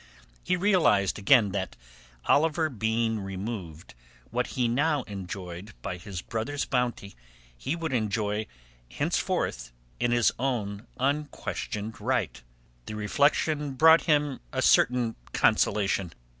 [0.43, 1.75] He realized again that
[2.25, 3.93] Oliver being removed,
[4.31, 7.15] what he now enjoyed by his brother's bounty
[7.55, 8.47] he would enjoy
[8.89, 12.41] henceforth in his own unquestioned right.
[12.87, 16.13] The reflection brought him a certain consolation.